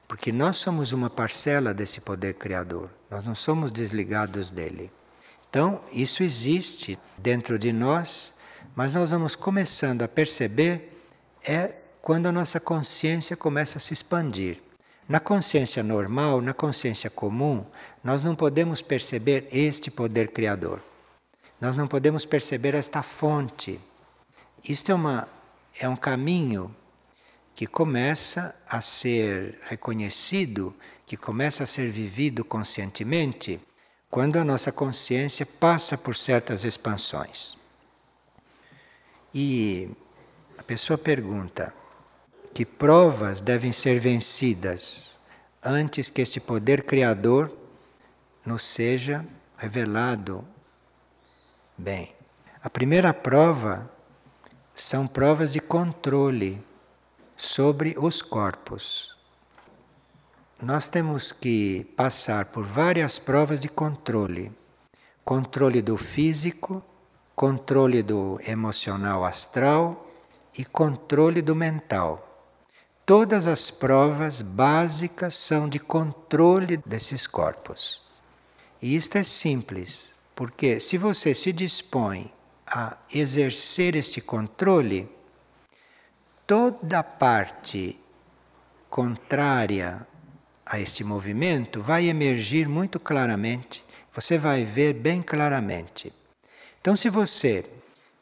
[0.08, 4.92] Porque nós somos uma parcela desse poder criador, nós não somos desligados dele.
[5.50, 8.34] Então, isso existe dentro de nós,
[8.76, 10.90] mas nós vamos começando a perceber
[11.46, 14.63] é quando a nossa consciência começa a se expandir.
[15.08, 17.66] Na consciência normal, na consciência comum,
[18.04, 20.82] nós não podemos perceber este poder criador.
[21.60, 23.80] Nós não podemos perceber esta fonte.
[24.68, 25.28] Isto é, uma,
[25.80, 26.74] é um caminho
[27.54, 30.74] que começa a ser reconhecido,
[31.06, 33.60] que começa a ser vivido conscientemente,
[34.10, 37.58] quando a nossa consciência passa por certas expansões.
[39.34, 39.90] E
[40.58, 41.74] a pessoa pergunta:
[42.54, 45.20] que provas devem ser vencidas
[45.62, 47.56] antes que este poder criador
[48.46, 49.26] nos seja
[49.58, 50.46] revelado
[51.78, 52.14] Bem,
[52.62, 53.90] a primeira prova
[54.76, 56.64] são provas de controle
[57.36, 59.18] sobre os corpos.
[60.62, 64.52] Nós temos que passar por várias provas de controle:
[65.26, 66.82] controle do físico,
[67.36, 70.08] controle do emocional astral
[70.56, 72.33] e controle do mental.
[73.06, 78.02] Todas as provas básicas são de controle desses corpos.
[78.82, 82.32] E isto é simples, porque se você se dispõe
[82.66, 85.10] a exercer este controle,
[86.48, 88.00] toda parte
[88.90, 90.08] contrária
[90.66, 93.84] a este movimento vai emergir muito claramente.
[94.14, 96.14] Você vai ver bem claramente.
[96.80, 97.70] Então, se você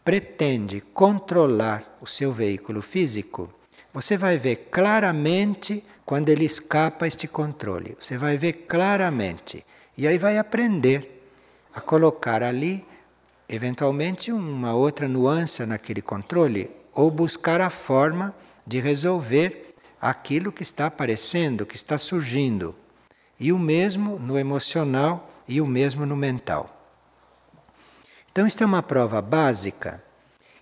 [0.03, 3.53] pretende controlar o seu veículo físico,
[3.93, 7.95] você vai ver claramente quando ele escapa este controle.
[7.99, 9.65] Você vai ver claramente.
[9.97, 11.25] E aí vai aprender
[11.73, 12.85] a colocar ali,
[13.47, 18.35] eventualmente, uma outra nuance naquele controle, ou buscar a forma
[18.65, 22.75] de resolver aquilo que está aparecendo, que está surgindo.
[23.39, 26.77] E o mesmo no emocional e o mesmo no mental.
[28.31, 30.01] Então, isto é uma prova básica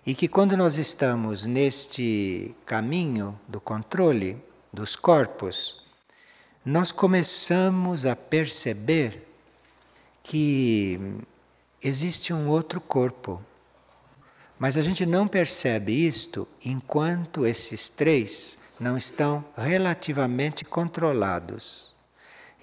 [0.09, 4.41] e que, quando nós estamos neste caminho do controle
[4.73, 5.83] dos corpos,
[6.65, 9.27] nós começamos a perceber
[10.23, 10.99] que
[11.79, 13.39] existe um outro corpo.
[14.57, 21.95] Mas a gente não percebe isto enquanto esses três não estão relativamente controlados.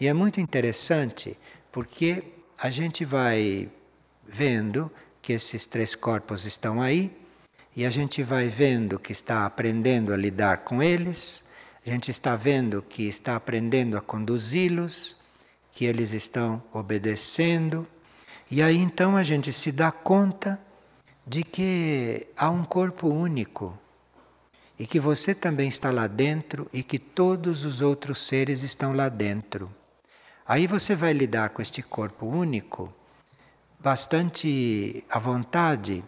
[0.01, 1.39] E é muito interessante
[1.71, 2.25] porque
[2.59, 3.71] a gente vai
[4.27, 4.91] vendo
[5.23, 7.25] que esses três corpos estão aí
[7.77, 11.45] e a gente vai vendo que está aprendendo a lidar com eles,
[11.87, 15.15] a gente está vendo que está aprendendo a conduzi-los,
[15.71, 17.87] que eles estão obedecendo.
[18.51, 20.59] E aí então a gente se dá conta
[21.27, 23.79] de que há um corpo único
[24.79, 29.11] e que você também está lá dentro e que todos os outros seres estão lá
[29.11, 29.71] dentro.
[30.49, 32.91] Aí você vai lidar com este corpo único
[33.79, 36.03] bastante à vontade,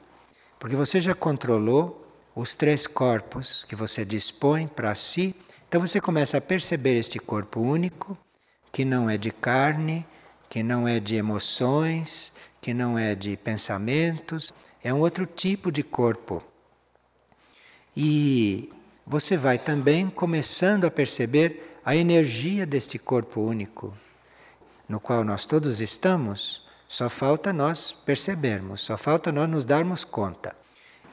[0.58, 5.34] porque você já controlou os três corpos que você dispõe para si.
[5.68, 8.16] Então você começa a perceber este corpo único
[8.70, 10.06] que não é de carne,
[10.48, 14.52] que não é de emoções, que não é de pensamentos,
[14.82, 16.42] é um outro tipo de corpo.
[17.96, 18.70] E
[19.06, 23.96] você vai também começando a perceber a energia deste corpo único,
[24.88, 30.56] no qual nós todos estamos, só falta nós percebermos, só falta nós nos darmos conta.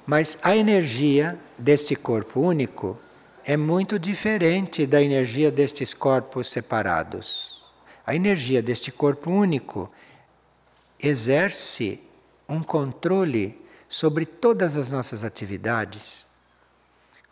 [0.07, 2.97] Mas a energia deste corpo único
[3.43, 7.65] é muito diferente da energia destes corpos separados.
[8.07, 9.91] A energia deste corpo único
[10.97, 11.99] exerce
[12.47, 16.29] um controle sobre todas as nossas atividades.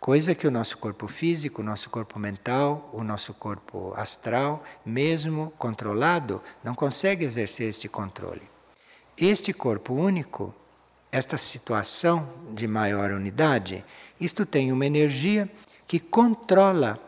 [0.04, 5.54] Coisa que o nosso corpo físico, o nosso corpo mental, o nosso corpo astral, mesmo
[5.58, 8.41] controlado, não consegue exercer este controle.
[9.18, 10.54] Este corpo único,
[11.10, 13.86] esta situação de maior unidade,
[14.20, 15.49] isto tem uma energia
[15.88, 16.99] que controla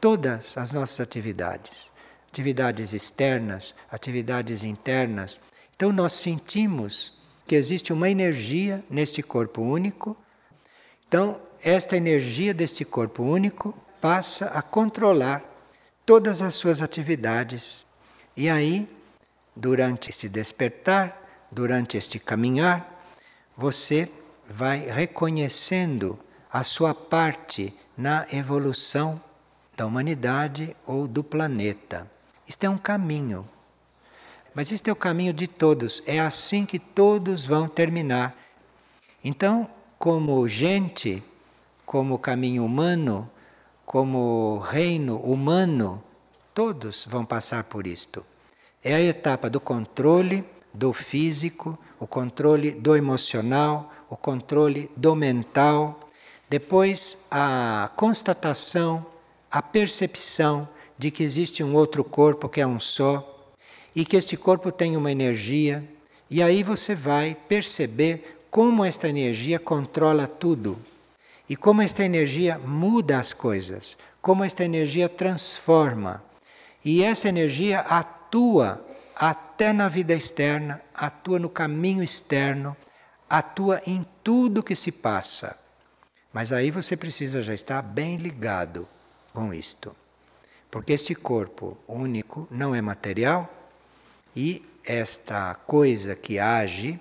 [0.00, 1.92] todas as nossas atividades,
[2.26, 5.38] atividades externas, atividades internas.
[5.76, 7.12] Então nós sentimos
[7.46, 10.16] que existe uma energia neste corpo único.
[11.06, 15.44] Então, esta energia deste corpo único passa a controlar
[16.06, 17.86] todas as suas atividades.
[18.36, 18.88] E aí,
[19.54, 21.16] durante este despertar,
[21.50, 23.04] durante este caminhar,
[23.56, 24.10] você
[24.48, 26.18] vai reconhecendo
[26.52, 29.20] a sua parte na evolução
[29.76, 32.10] da humanidade ou do planeta.
[32.48, 33.48] Isto é um caminho.
[34.54, 38.36] Mas este é o caminho de todos, é assim que todos vão terminar.
[39.22, 41.22] Então, como gente,
[41.90, 43.28] como caminho humano,
[43.84, 46.00] como reino humano,
[46.54, 48.24] todos vão passar por isto.
[48.80, 56.08] É a etapa do controle do físico, o controle do emocional, o controle do mental,
[56.48, 59.04] depois a constatação,
[59.50, 63.50] a percepção de que existe um outro corpo que é um só
[63.96, 65.82] e que este corpo tem uma energia,
[66.30, 70.78] e aí você vai perceber como esta energia controla tudo
[71.50, 76.22] e como esta energia muda as coisas, como esta energia transforma.
[76.84, 78.86] E esta energia atua
[79.16, 82.76] até na vida externa, atua no caminho externo,
[83.28, 85.58] atua em tudo que se passa.
[86.32, 88.86] Mas aí você precisa já estar bem ligado
[89.34, 89.94] com isto.
[90.70, 93.52] Porque este corpo único não é material
[94.36, 97.00] e esta coisa que age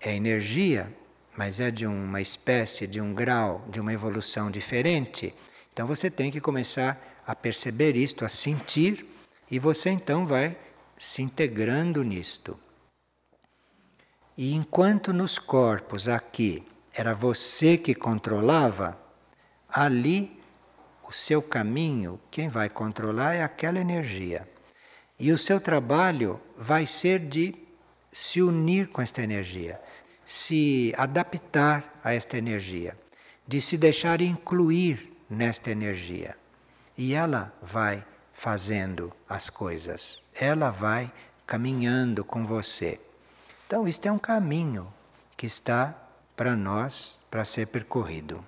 [0.00, 0.94] é energia,
[1.40, 5.34] mas é de uma espécie, de um grau, de uma evolução diferente.
[5.72, 9.06] Então você tem que começar a perceber isto, a sentir,
[9.50, 10.54] e você então vai
[10.98, 12.60] se integrando nisto.
[14.36, 16.62] E enquanto nos corpos aqui
[16.92, 19.00] era você que controlava,
[19.66, 20.38] ali
[21.08, 24.46] o seu caminho, quem vai controlar é aquela energia.
[25.18, 27.54] E o seu trabalho vai ser de
[28.12, 29.80] se unir com esta energia,
[30.32, 32.96] se adaptar a esta energia,
[33.48, 36.36] de se deixar incluir nesta energia.
[36.96, 41.12] E ela vai fazendo as coisas, ela vai
[41.44, 43.00] caminhando com você.
[43.66, 44.86] Então, isto é um caminho
[45.36, 46.00] que está
[46.36, 48.46] para nós para ser percorrido.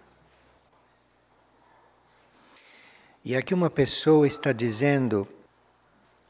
[3.24, 5.26] E aqui uma pessoa está dizendo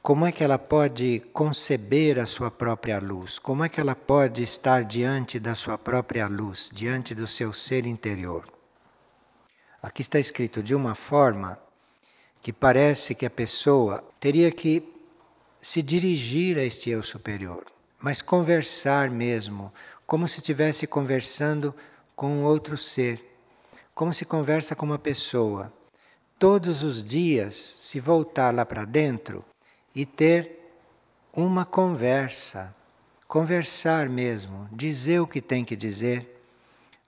[0.03, 3.39] como é que ela pode conceber a sua própria luz?
[3.39, 7.87] Como é que ela pode estar diante da sua própria luz, diante do seu ser
[7.87, 8.45] interior?
[9.81, 11.57] Aqui está escrito de uma forma
[12.41, 14.83] que parece que a pessoa teria que
[15.61, 17.65] se dirigir a este eu superior,
[18.01, 19.73] mas conversar mesmo,
[20.05, 21.73] como se estivesse conversando
[22.17, 23.25] com outro ser,
[23.95, 25.73] como se conversa com uma pessoa.
[26.41, 29.45] Todos os dias, se voltar lá para dentro,
[29.95, 30.59] e ter
[31.33, 32.75] uma conversa,
[33.27, 36.43] conversar mesmo, dizer o que tem que dizer,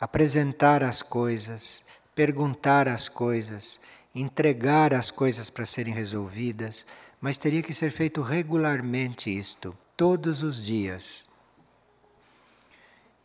[0.01, 3.81] apresentar as coisas, perguntar as coisas,
[4.15, 6.87] entregar as coisas para serem resolvidas,
[7.21, 11.29] mas teria que ser feito regularmente isto, todos os dias.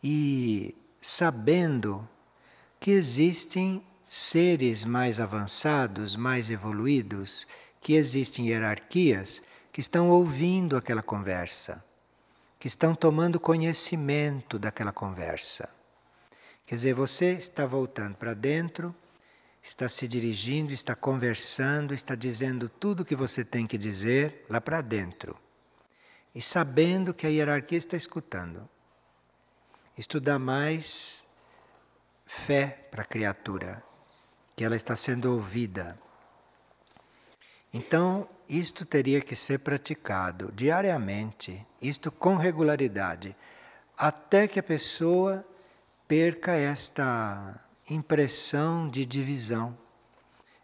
[0.02, 2.08] E sabendo
[2.78, 7.46] que existem seres mais avançados, mais evoluídos,
[7.80, 9.42] que existem hierarquias
[9.72, 11.84] que estão ouvindo aquela conversa,
[12.58, 15.68] que estão tomando conhecimento daquela conversa.
[16.66, 18.94] Quer dizer, você está voltando para dentro,
[19.62, 24.60] está se dirigindo, está conversando, está dizendo tudo o que você tem que dizer lá
[24.60, 25.36] para dentro.
[26.34, 28.68] E sabendo que a hierarquia está escutando.
[29.98, 31.26] Isto dá mais
[32.24, 33.82] fé para a criatura,
[34.54, 35.98] que ela está sendo ouvida.
[37.72, 43.36] Então, isto teria que ser praticado diariamente, isto com regularidade,
[43.96, 45.46] até que a pessoa
[46.08, 49.78] perca esta impressão de divisão.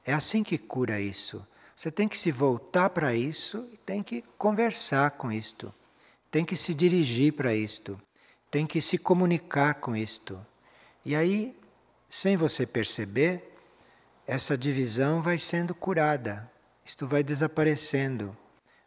[0.05, 1.47] É assim que cura isso.
[1.77, 5.73] Você tem que se voltar para isso e tem que conversar com isto.
[6.29, 8.01] Tem que se dirigir para isto.
[8.51, 10.45] Tem que se comunicar com isto.
[11.05, 11.57] E aí,
[12.09, 13.57] sem você perceber,
[14.27, 16.51] essa divisão vai sendo curada,
[16.87, 18.35] isto vai desaparecendo.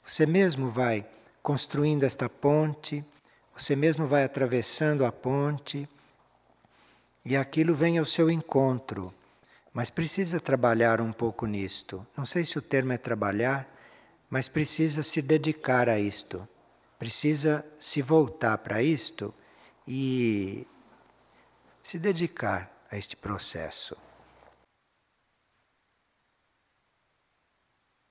[0.05, 1.05] Você mesmo vai
[1.43, 3.03] construindo esta ponte,
[3.53, 5.87] você mesmo vai atravessando a ponte,
[7.25, 9.13] e aquilo vem ao seu encontro,
[9.71, 12.05] Mas precisa trabalhar um pouco nisto.
[12.17, 13.69] Não sei se o termo é trabalhar,
[14.27, 16.45] mas precisa se dedicar a isto.
[16.97, 19.31] Precisa se voltar para isto
[19.87, 20.65] e
[21.83, 23.95] se dedicar a este processo.